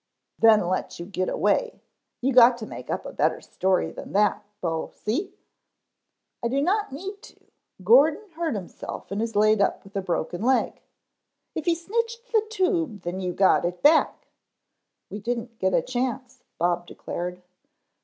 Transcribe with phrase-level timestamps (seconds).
[0.39, 1.79] "Then let you get away.
[2.21, 5.35] You got to make up a better story than that, bo, see!"
[6.41, 7.39] "I do not need to.
[7.83, 10.81] Gordon hurt himself and is laid up with a broken leg"
[11.53, 14.25] "If he snitched the tube, then you got it back"
[15.11, 17.43] "We didn't get a chance," Bob declared.